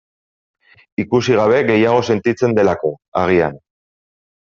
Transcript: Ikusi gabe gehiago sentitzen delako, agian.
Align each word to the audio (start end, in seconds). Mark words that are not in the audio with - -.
Ikusi 1.03 1.35
gabe 1.39 1.59
gehiago 1.67 1.99
sentitzen 2.13 2.57
delako, 2.61 2.91
agian. 3.25 3.61